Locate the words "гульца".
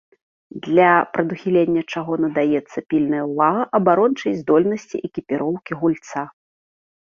5.83-6.29